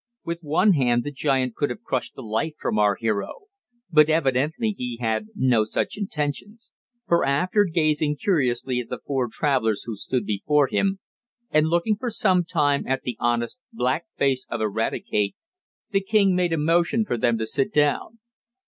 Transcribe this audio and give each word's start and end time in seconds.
With 0.25 0.39
one 0.41 0.73
hand 0.73 1.03
the 1.03 1.11
giant 1.11 1.53
could 1.53 1.69
have 1.69 1.83
crushed 1.83 2.15
the 2.15 2.23
life 2.23 2.55
from 2.57 2.79
our 2.79 2.95
hero. 2.99 3.41
But 3.91 4.09
evidently 4.09 4.73
he 4.75 4.97
had 4.99 5.27
no 5.35 5.63
such 5.63 5.95
intentions, 5.95 6.71
for 7.07 7.23
after 7.23 7.65
gazing 7.65 8.15
curiously 8.17 8.79
at 8.79 8.89
the 8.89 8.97
four 9.05 9.29
travelers 9.31 9.83
who 9.83 9.95
stood 9.95 10.25
before 10.25 10.65
him, 10.69 10.97
and 11.51 11.67
looking 11.67 11.97
for 11.97 12.09
some 12.09 12.43
time 12.45 12.87
at 12.87 13.03
the 13.03 13.15
honest, 13.19 13.61
black 13.71 14.07
face 14.17 14.47
of 14.49 14.59
Eradicate, 14.59 15.35
the 15.91 16.01
king 16.01 16.33
made 16.35 16.53
a 16.53 16.57
motion 16.57 17.05
for 17.05 17.15
them 17.15 17.37
to 17.37 17.45
sit 17.45 17.71
down. 17.71 18.17